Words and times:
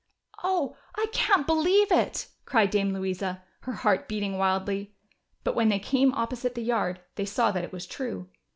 "Oh! 0.43 0.75
I 0.95 1.05
can't 1.11 1.45
believe 1.45 1.91
it," 1.91 2.27
cried 2.45 2.71
Dame 2.71 2.91
Louisa, 2.91 3.43
her 3.59 3.73
heart 3.73 4.07
beating 4.07 4.39
wildly. 4.39 4.95
But 5.43 5.53
Avhen 5.55 5.69
they 5.69 5.77
came 5.77 6.11
oj^posite 6.13 6.55
the 6.55 6.63
yard, 6.63 7.01
they 7.17 7.25
saw 7.25 7.51
that 7.51 7.63
it 7.63 7.71
Avas 7.71 7.87
true. 7.87 8.27